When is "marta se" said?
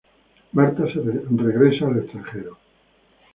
0.53-0.99